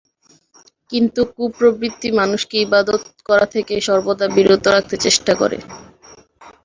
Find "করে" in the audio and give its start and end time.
5.41-5.57